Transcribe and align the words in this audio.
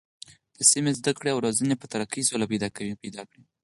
د 0.57 0.59
سمې 0.71 0.91
زده 0.99 1.11
کړې 1.17 1.29
او 1.33 1.43
روزنې 1.45 1.75
په 1.81 1.85
تر 1.93 2.01
کې 2.11 2.27
سوله 2.29 2.45
پیدا 2.51 3.21
کړو. 3.31 3.41